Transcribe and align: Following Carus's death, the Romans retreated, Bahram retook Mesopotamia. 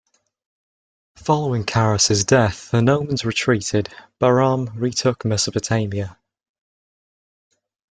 Following 1.17 1.63
Carus's 1.63 2.23
death, 2.25 2.71
the 2.71 2.81
Romans 2.83 3.23
retreated, 3.23 3.87
Bahram 4.19 4.71
retook 4.75 5.23
Mesopotamia. 5.25 6.17